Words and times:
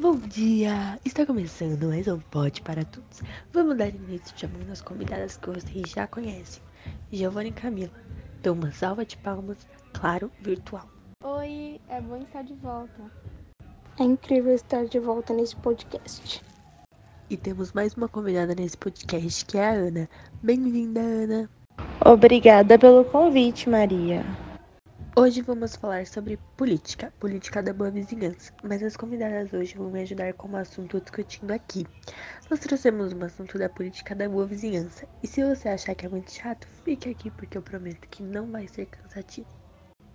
Bom 0.00 0.16
dia! 0.16 0.98
Está 1.04 1.26
começando 1.26 1.88
mais 1.88 2.08
um 2.08 2.18
Pod 2.18 2.62
para 2.62 2.82
Todos. 2.82 3.20
Vamos 3.52 3.76
dar 3.76 3.88
início 3.88 4.36
chamando 4.36 4.70
as 4.72 4.80
convidadas 4.80 5.36
que 5.36 5.50
vocês 5.50 5.90
já 5.90 6.06
conhecem. 6.06 6.62
Giovanna 7.12 7.48
e 7.48 7.52
Camila. 7.52 7.92
Dê 8.42 8.48
uma 8.48 8.72
salva 8.72 9.04
de 9.04 9.18
palmas, 9.18 9.58
claro, 9.92 10.32
virtual. 10.40 10.88
Oi, 11.22 11.78
é 11.90 12.00
bom 12.00 12.16
estar 12.16 12.42
de 12.42 12.54
volta. 12.54 13.02
É 14.00 14.02
incrível 14.02 14.54
estar 14.54 14.86
de 14.86 14.98
volta 14.98 15.34
nesse 15.34 15.54
podcast. 15.56 16.42
E 17.28 17.36
temos 17.36 17.72
mais 17.72 17.94
uma 17.94 18.08
convidada 18.08 18.54
nesse 18.54 18.78
podcast 18.78 19.44
que 19.44 19.58
é 19.58 19.68
a 19.68 19.72
Ana. 19.72 20.08
Bem-vinda, 20.42 21.00
Ana! 21.00 21.50
Obrigada 22.04 22.78
pelo 22.78 23.04
convite, 23.04 23.68
Maria. 23.68 24.24
Hoje 25.14 25.42
vamos 25.42 25.76
falar 25.76 26.06
sobre 26.06 26.38
política, 26.56 27.12
política 27.20 27.62
da 27.62 27.74
boa 27.74 27.90
vizinhança, 27.90 28.50
mas 28.64 28.82
as 28.82 28.96
convidadas 28.96 29.52
hoje 29.52 29.76
vão 29.76 29.90
me 29.90 30.00
ajudar 30.00 30.32
com 30.32 30.48
o 30.48 30.56
assunto 30.56 30.98
discutindo 30.98 31.50
aqui. 31.50 31.86
Nós 32.50 32.60
trouxemos 32.60 33.12
um 33.12 33.22
assunto 33.22 33.58
da 33.58 33.68
política 33.68 34.14
da 34.14 34.26
boa 34.26 34.46
vizinhança, 34.46 35.06
e 35.22 35.26
se 35.26 35.44
você 35.44 35.68
achar 35.68 35.94
que 35.94 36.06
é 36.06 36.08
muito 36.08 36.32
chato, 36.32 36.66
fique 36.82 37.10
aqui 37.10 37.30
porque 37.30 37.58
eu 37.58 37.62
prometo 37.62 38.08
que 38.10 38.22
não 38.22 38.50
vai 38.50 38.66
ser 38.66 38.86
cansativo. 38.86 39.46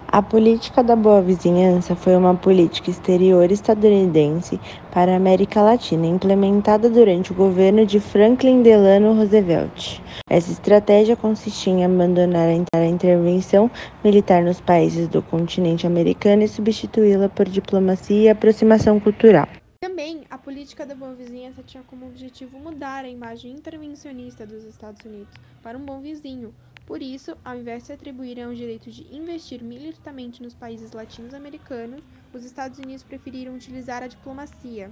A 0.07 0.21
política 0.21 0.81
da 0.81 0.95
boa 0.95 1.21
vizinhança 1.21 1.95
foi 1.95 2.15
uma 2.15 2.33
política 2.33 2.89
exterior 2.89 3.51
estadunidense 3.51 4.59
para 4.91 5.11
a 5.11 5.17
América 5.17 5.61
Latina 5.61 6.07
implementada 6.07 6.89
durante 6.89 7.31
o 7.31 7.35
governo 7.35 7.85
de 7.85 7.99
Franklin 7.99 8.63
Delano 8.63 9.13
Roosevelt. 9.13 10.01
Essa 10.29 10.51
estratégia 10.51 11.15
consistia 11.15 11.71
em 11.71 11.85
abandonar 11.85 12.49
a 12.75 12.85
intervenção 12.85 13.71
militar 14.03 14.43
nos 14.43 14.59
países 14.59 15.07
do 15.07 15.21
continente 15.21 15.87
americano 15.87 16.43
e 16.43 16.49
substituí-la 16.49 17.29
por 17.29 17.47
diplomacia 17.47 18.23
e 18.23 18.29
aproximação 18.29 18.99
cultural. 18.99 19.47
Também, 19.79 20.25
a 20.29 20.37
política 20.37 20.85
da 20.85 20.93
boa 20.93 21.13
vizinhança 21.13 21.63
tinha 21.63 21.81
como 21.83 22.05
objetivo 22.05 22.59
mudar 22.59 23.05
a 23.05 23.09
imagem 23.09 23.53
intervencionista 23.53 24.45
dos 24.45 24.65
Estados 24.65 25.01
Unidos 25.05 25.33
para 25.63 25.77
um 25.77 25.85
bom 25.85 26.01
vizinho, 26.01 26.53
por 26.85 27.01
isso, 27.01 27.37
ao 27.45 27.55
invés 27.55 27.85
de 27.85 27.93
atribuírem 27.93 28.47
o 28.47 28.55
direito 28.55 28.91
de 28.91 29.07
investir 29.15 29.63
militarmente 29.63 30.43
nos 30.43 30.53
países 30.53 30.91
latino-americanos, 30.91 32.01
os 32.33 32.43
Estados 32.43 32.79
Unidos 32.79 33.03
preferiram 33.03 33.55
utilizar 33.55 34.03
a 34.03 34.07
diplomacia. 34.07 34.91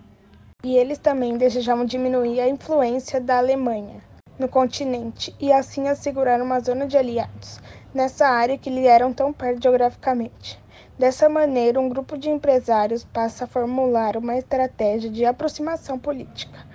E 0.63 0.77
eles 0.77 0.97
também 0.97 1.37
desejavam 1.37 1.83
diminuir 1.83 2.39
a 2.39 2.47
influência 2.47 3.19
da 3.19 3.37
Alemanha 3.37 4.14
no 4.37 4.47
continente 4.47 5.35
e 5.39 5.51
assim 5.51 5.87
assegurar 5.87 6.41
uma 6.41 6.59
zona 6.59 6.85
de 6.85 6.97
aliados 6.97 7.59
nessa 7.93 8.27
área 8.27 8.57
que 8.57 8.69
lhe 8.69 8.85
eram 8.85 9.13
tão 9.13 9.31
perto 9.31 9.63
geograficamente. 9.63 10.59
Dessa 10.99 11.29
maneira, 11.29 11.79
um 11.79 11.89
grupo 11.89 12.17
de 12.17 12.29
empresários 12.29 13.03
passa 13.05 13.45
a 13.45 13.47
formular 13.47 14.17
uma 14.17 14.37
estratégia 14.37 15.09
de 15.09 15.25
aproximação 15.25 15.97
política 15.97 16.65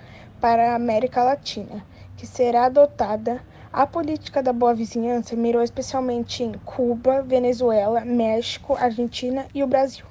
para 0.41 0.73
a 0.73 0.75
América 0.75 1.23
Latina, 1.23 1.85
que 2.17 2.27
será 2.27 2.65
adotada 2.65 3.43
a 3.73 3.87
política 3.87 4.43
da 4.43 4.53
boa 4.53 4.75
vizinhança 4.75 5.37
mirou 5.37 5.63
especialmente 5.63 6.43
em 6.43 6.53
Cuba, 6.65 7.23
Venezuela, 7.23 8.01
México, 8.01 8.75
Argentina 8.75 9.47
e 9.55 9.63
o 9.63 9.67
Brasil. 9.67 10.05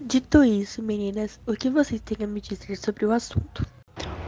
Dito 0.00 0.42
isso, 0.42 0.82
meninas, 0.82 1.38
o 1.46 1.52
que 1.52 1.70
vocês 1.70 2.00
têm 2.00 2.24
a 2.24 2.26
me 2.26 2.40
dizer 2.40 2.76
sobre 2.76 3.06
o 3.06 3.12
assunto? 3.12 3.64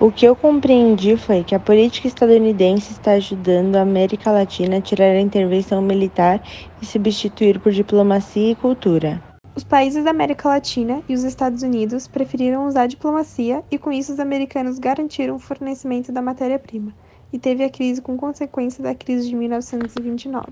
O 0.00 0.12
que 0.12 0.24
eu 0.24 0.36
compreendi 0.36 1.16
foi 1.16 1.42
que 1.42 1.56
a 1.56 1.58
política 1.58 2.06
estadunidense 2.06 2.92
está 2.92 3.14
ajudando 3.14 3.74
a 3.74 3.80
América 3.80 4.30
Latina 4.30 4.76
a 4.76 4.80
tirar 4.80 5.06
a 5.10 5.20
intervenção 5.20 5.82
militar 5.82 6.40
e 6.80 6.86
substituir 6.86 7.58
por 7.58 7.72
diplomacia 7.72 8.52
e 8.52 8.54
cultura. 8.54 9.20
Os 9.56 9.64
países 9.64 10.04
da 10.04 10.10
América 10.10 10.48
Latina 10.48 11.02
e 11.08 11.14
os 11.14 11.24
Estados 11.24 11.64
Unidos 11.64 12.06
preferiram 12.06 12.68
usar 12.68 12.82
a 12.82 12.86
diplomacia 12.86 13.64
e 13.72 13.76
com 13.76 13.90
isso 13.90 14.12
os 14.12 14.20
americanos 14.20 14.78
garantiram 14.78 15.34
o 15.34 15.40
fornecimento 15.40 16.12
da 16.12 16.22
matéria-prima 16.22 16.94
e 17.32 17.38
teve 17.38 17.64
a 17.64 17.68
crise 17.68 18.00
com 18.00 18.16
consequência 18.16 18.80
da 18.80 18.94
crise 18.94 19.28
de 19.28 19.34
1929. 19.34 20.46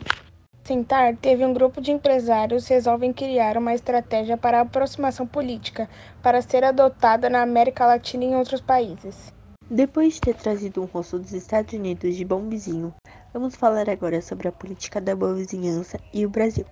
Sentar 0.65 1.15
teve 1.19 1.47
um 1.47 1.54
grupo 1.54 1.81
de 1.81 1.92
empresários 1.92 2.66
resolvem 2.66 3.12
criar 3.12 3.56
uma 3.56 3.72
estratégia 3.72 4.37
para 4.37 4.59
a 4.59 4.62
aproximação 4.62 5.25
política 5.25 5.88
para 6.21 6.42
ser 6.42 6.65
adotada 6.65 7.31
na 7.31 7.42
América 7.42 7.87
Latina 7.87 8.25
e 8.25 8.26
em 8.26 8.34
outros 8.34 8.60
países. 8.60 9.35
Depois 9.71 10.15
de 10.15 10.21
ter 10.21 10.37
trazido 10.37 10.81
um 10.81 10.84
rosto 10.84 11.19
dos 11.19 11.32
Estados 11.32 11.72
Unidos 11.72 12.15
de 12.15 12.25
bom 12.25 12.49
vizinho, 12.49 12.94
vamos 13.32 13.56
falar 13.56 13.91
agora 13.91 14.22
sobre 14.22 14.47
a 14.47 14.53
política 14.53 15.00
da 15.00 15.16
boa 15.16 15.34
vizinhança 15.34 15.99
e 16.15 16.25
o 16.25 16.31
Brasil. 16.31 16.65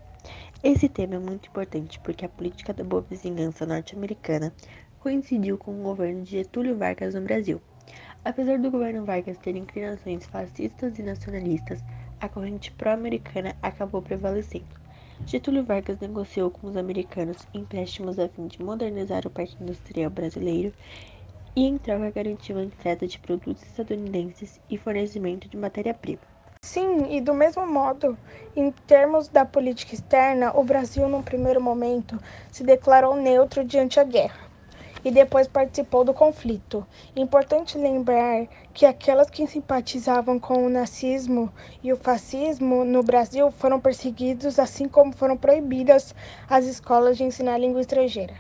Esse 0.62 0.88
tema 0.88 1.16
é 1.16 1.18
muito 1.18 1.48
importante 1.48 1.98
porque 1.98 2.24
a 2.24 2.28
política 2.28 2.72
da 2.72 2.84
boa 2.84 3.04
vizinhança 3.10 3.66
norte-americana 3.66 4.54
coincidiu 5.00 5.58
com 5.58 5.72
o 5.72 5.82
governo 5.82 6.22
de 6.22 6.30
Getúlio 6.30 6.78
Vargas 6.78 7.14
no 7.14 7.22
Brasil. 7.22 7.60
Apesar 8.24 8.60
do 8.60 8.70
governo 8.70 9.04
Vargas 9.04 9.38
ter 9.38 9.56
inclinações 9.56 10.24
fascistas 10.26 10.96
e 10.96 11.02
nacionalistas, 11.02 11.82
a 12.20 12.28
corrente 12.28 12.70
pró-americana 12.70 13.56
acabou 13.60 14.02
prevalecendo. 14.02 14.84
Getúlio 15.26 15.64
Vargas 15.64 15.98
negociou 15.98 16.48
com 16.48 16.68
os 16.68 16.76
americanos 16.76 17.38
empréstimos 17.52 18.20
a 18.20 18.28
fim 18.28 18.46
de 18.46 18.62
modernizar 18.62 19.26
o 19.26 19.30
parque 19.30 19.60
industrial 19.60 20.10
brasileiro 20.10 20.72
e, 21.56 21.64
em 21.64 21.78
troca, 21.78 22.10
garantiu 22.10 22.58
a 22.58 22.62
entrega 22.62 23.06
de 23.06 23.18
produtos 23.18 23.62
estadunidenses 23.62 24.60
e 24.68 24.76
fornecimento 24.76 25.48
de 25.48 25.56
matéria-prima. 25.56 26.22
Sim, 26.64 27.14
e 27.14 27.20
do 27.20 27.34
mesmo 27.34 27.66
modo, 27.66 28.18
em 28.56 28.70
termos 28.70 29.28
da 29.28 29.44
política 29.44 29.94
externa, 29.94 30.52
o 30.56 30.64
Brasil, 30.64 31.08
num 31.08 31.22
primeiro 31.22 31.60
momento, 31.60 32.18
se 32.50 32.64
declarou 32.64 33.14
neutro 33.14 33.64
diante 33.64 34.00
a 34.00 34.04
guerra 34.04 34.54
e 35.04 35.10
depois 35.10 35.46
participou 35.46 36.02
do 36.02 36.14
conflito. 36.14 36.86
Importante 37.14 37.76
lembrar 37.76 38.46
que 38.72 38.86
aquelas 38.86 39.28
que 39.28 39.46
simpatizavam 39.46 40.40
com 40.40 40.64
o 40.64 40.70
nazismo 40.70 41.52
e 41.82 41.92
o 41.92 41.96
fascismo 41.96 42.84
no 42.84 43.02
Brasil 43.02 43.50
foram 43.50 43.78
perseguidos, 43.78 44.58
assim 44.58 44.88
como 44.88 45.14
foram 45.14 45.36
proibidas 45.36 46.14
as 46.48 46.64
escolas 46.64 47.18
de 47.18 47.24
ensinar 47.24 47.58
língua 47.58 47.82
estrangeira. 47.82 48.34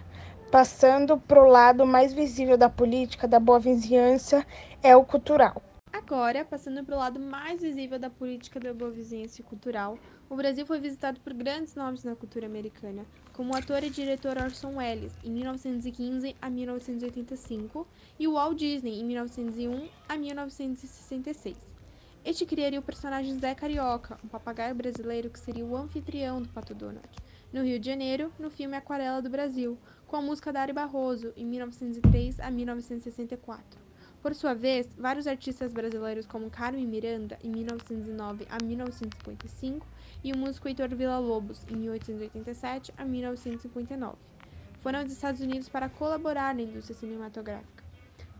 Passando 0.54 1.18
para 1.18 1.42
o 1.42 1.48
lado 1.48 1.84
mais 1.84 2.12
visível 2.12 2.56
da 2.56 2.70
política 2.70 3.26
da 3.26 3.40
boa 3.40 3.58
vizinhança 3.58 4.46
é 4.84 4.94
o 4.94 5.04
cultural. 5.04 5.60
Agora, 5.92 6.44
passando 6.44 6.84
para 6.84 6.94
o 6.94 6.98
lado 7.00 7.18
mais 7.18 7.60
visível 7.60 7.98
da 7.98 8.08
política 8.08 8.60
da 8.60 8.72
boa 8.72 8.88
vizinhança 8.88 9.40
e 9.40 9.44
cultural, 9.44 9.98
o 10.30 10.36
Brasil 10.36 10.64
foi 10.64 10.78
visitado 10.78 11.18
por 11.18 11.34
grandes 11.34 11.74
nomes 11.74 12.04
na 12.04 12.14
cultura 12.14 12.46
americana, 12.46 13.04
como 13.32 13.52
o 13.52 13.56
ator 13.56 13.82
e 13.82 13.90
diretor 13.90 14.38
Orson 14.40 14.76
Welles, 14.76 15.12
em 15.24 15.32
1915 15.32 16.36
a 16.40 16.48
1985, 16.48 17.84
e 18.16 18.28
Walt 18.28 18.56
Disney, 18.56 19.00
em 19.00 19.04
1901 19.06 19.88
a 20.08 20.16
1966. 20.16 21.56
Este 22.24 22.46
criaria 22.46 22.78
o 22.78 22.82
personagem 22.82 23.36
Zé 23.40 23.56
Carioca, 23.56 24.18
um 24.24 24.28
papagaio 24.28 24.76
brasileiro 24.76 25.30
que 25.30 25.40
seria 25.40 25.66
o 25.66 25.76
anfitrião 25.76 26.40
do 26.40 26.48
Pato 26.48 26.76
Donald, 26.76 27.10
no 27.54 27.62
Rio 27.62 27.78
de 27.78 27.86
Janeiro, 27.86 28.32
no 28.36 28.50
filme 28.50 28.76
Aquarela 28.76 29.22
do 29.22 29.30
Brasil, 29.30 29.78
com 30.08 30.16
a 30.16 30.20
música 30.20 30.52
Dari 30.52 30.72
Barroso, 30.72 31.32
em 31.36 31.46
1903 31.46 32.40
a 32.40 32.50
1964. 32.50 33.80
Por 34.20 34.34
sua 34.34 34.54
vez, 34.54 34.88
vários 34.98 35.28
artistas 35.28 35.72
brasileiros 35.72 36.26
como 36.26 36.50
Carmen 36.50 36.84
Miranda, 36.84 37.38
em 37.44 37.50
1909 37.52 38.44
a 38.50 38.58
1955, 38.60 39.86
e 40.24 40.32
o 40.32 40.36
músico 40.36 40.66
Heitor 40.66 40.88
Villa-Lobos, 40.88 41.64
em 41.70 41.76
1887 41.76 42.92
a 42.96 43.04
1959. 43.04 44.16
Foram 44.80 44.98
aos 44.98 45.12
Estados 45.12 45.40
Unidos 45.40 45.68
para 45.68 45.88
colaborar 45.88 46.56
na 46.56 46.62
indústria 46.62 46.98
cinematográfica. 46.98 47.84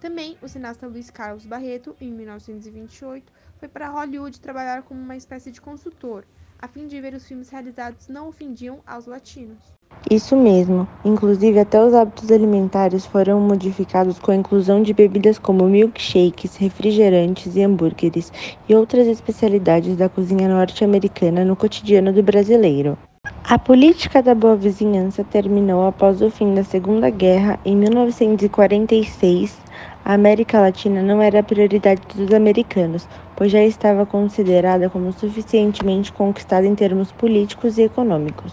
Também 0.01 0.37
o 0.43 0.49
cineasta 0.49 0.89
Luiz 0.89 1.09
Carlos 1.09 1.47
Barreto, 1.47 1.95
em 2.01 2.11
1928, 2.11 3.33
foi 3.59 3.69
para 3.69 3.91
Hollywood 3.91 4.41
trabalhar 4.41 4.83
como 4.83 5.01
uma 5.01 5.17
espécie 5.17 5.53
de 5.53 5.61
consultor, 5.61 6.27
a 6.61 6.69
fim 6.69 6.87
de 6.87 7.01
ver 7.01 7.15
os 7.15 7.27
filmes 7.27 7.51
realizados 7.51 8.09
não 8.09 8.29
ofendiam 8.29 8.79
aos 8.87 9.07
latinos. 9.07 9.75
Isso 10.11 10.37
mesmo. 10.37 10.87
Inclusive, 11.05 11.59
até 11.59 11.83
os 11.83 11.95
hábitos 11.95 12.31
alimentares 12.31 13.07
foram 13.07 13.41
modificados 13.41 14.19
com 14.19 14.31
a 14.31 14.37
inclusão 14.37 14.83
de 14.83 14.93
bebidas 14.93 15.39
como 15.39 15.65
milkshakes, 15.69 16.57
refrigerantes 16.57 17.57
e 17.57 17.63
hambúrgueres 17.63 18.33
e 18.69 18.75
outras 18.75 19.07
especialidades 19.07 19.97
da 19.97 20.09
cozinha 20.09 20.49
norte-americana 20.49 21.45
no 21.45 21.57
cotidiano 21.57 22.13
do 22.13 22.23
brasileiro. 22.23 22.99
A 23.43 23.59
política 23.59 24.23
da 24.23 24.35
boa 24.35 24.57
vizinhança 24.57 25.25
terminou 25.25 25.87
após 25.87 26.21
o 26.21 26.31
fim 26.31 26.55
da 26.55 26.65
Segunda 26.65 27.09
Guerra 27.09 27.59
em 27.65 27.75
1946. 27.75 29.64
A 30.05 30.15
América 30.15 30.61
Latina 30.61 31.03
não 31.03 31.23
era 31.23 31.41
a 31.41 31.43
prioridade 31.43 32.03
dos 32.15 32.33
americanos, 32.33 33.09
pois 33.37 33.51
já 33.51 33.63
estava 33.65 34.05
considerada 34.05 34.91
como 34.91 35.13
suficientemente 35.13 36.13
conquistada 36.13 36.67
em 36.67 36.75
termos 36.75 37.11
políticos 37.11 37.79
e 37.79 37.83
econômicos 37.83 38.53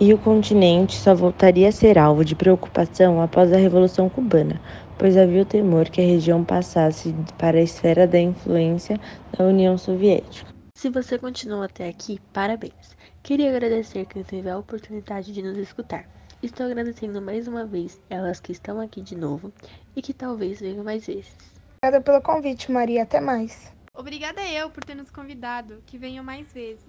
e 0.00 0.12
o 0.12 0.18
continente 0.18 0.96
só 0.96 1.14
voltaria 1.14 1.68
a 1.68 1.72
ser 1.72 1.98
alvo 1.98 2.24
de 2.24 2.34
preocupação 2.34 3.22
após 3.22 3.52
a 3.52 3.56
Revolução 3.56 4.08
Cubana, 4.08 4.60
pois 4.98 5.16
havia 5.16 5.42
o 5.42 5.46
temor 5.46 5.88
que 5.88 6.00
a 6.00 6.04
região 6.04 6.44
passasse 6.44 7.14
para 7.38 7.58
a 7.58 7.62
esfera 7.62 8.06
da 8.06 8.18
influência 8.18 9.00
da 9.36 9.44
União 9.44 9.78
Soviética. 9.78 10.50
Se 10.76 10.90
você 10.90 11.16
continuou 11.16 11.62
até 11.62 11.88
aqui, 11.88 12.18
parabéns! 12.32 12.96
Queria 13.22 13.48
agradecer 13.48 14.04
quem 14.06 14.22
teve 14.22 14.50
a 14.50 14.58
oportunidade 14.58 15.32
de 15.32 15.40
nos 15.40 15.56
escutar. 15.56 16.04
Estou 16.44 16.66
agradecendo 16.66 17.22
mais 17.22 17.48
uma 17.48 17.64
vez 17.64 17.98
elas 18.10 18.38
que 18.38 18.52
estão 18.52 18.78
aqui 18.78 19.00
de 19.00 19.16
novo 19.16 19.50
e 19.96 20.02
que 20.02 20.12
talvez 20.12 20.60
venham 20.60 20.84
mais 20.84 21.06
vezes. 21.06 21.34
Obrigada 21.78 22.04
pelo 22.04 22.20
convite, 22.20 22.70
Maria. 22.70 23.04
Até 23.04 23.18
mais. 23.18 23.72
Obrigada 23.96 24.46
eu 24.50 24.68
por 24.68 24.84
ter 24.84 24.94
nos 24.94 25.10
convidado. 25.10 25.82
Que 25.86 25.96
venham 25.96 26.22
mais 26.22 26.52
vezes. 26.52 26.84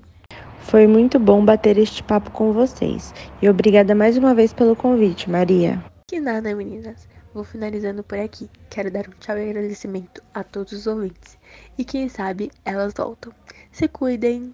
Foi 0.59 0.85
muito 0.85 1.17
bom 1.17 1.45
bater 1.45 1.77
este 1.77 2.03
papo 2.03 2.31
com 2.31 2.51
vocês. 2.51 3.13
E 3.41 3.47
obrigada 3.47 3.95
mais 3.95 4.17
uma 4.17 4.35
vez 4.35 4.51
pelo 4.51 4.75
convite, 4.75 5.29
Maria. 5.29 5.81
Que 6.09 6.19
nada, 6.19 6.53
meninas. 6.53 7.07
Vou 7.33 7.45
finalizando 7.45 8.03
por 8.03 8.19
aqui. 8.19 8.49
Quero 8.69 8.91
dar 8.91 9.07
um 9.07 9.13
tchau 9.21 9.37
e 9.37 9.51
agradecimento 9.51 10.21
a 10.33 10.43
todos 10.43 10.73
os 10.73 10.85
ouvintes. 10.85 11.37
E 11.77 11.85
quem 11.85 12.09
sabe 12.09 12.51
elas 12.65 12.93
voltam. 12.93 13.31
Se 13.71 13.87
cuidem! 13.87 14.51